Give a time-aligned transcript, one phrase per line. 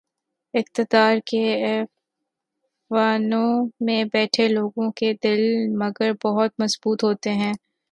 [0.53, 3.51] اقتدار کے ایوانوں
[3.79, 5.41] میں بیٹھے لوگوں کے دل،
[5.77, 7.53] مگر بہت مضبوط ہوتے ہیں۔